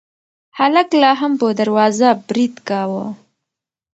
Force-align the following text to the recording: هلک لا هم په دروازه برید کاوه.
هلک 0.57 0.89
لا 1.01 1.11
هم 1.21 1.31
په 1.39 1.47
دروازه 1.59 2.07
برید 2.27 2.55
کاوه. 2.67 3.05